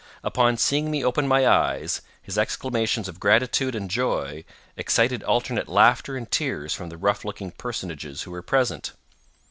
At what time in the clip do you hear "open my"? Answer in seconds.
1.05-1.45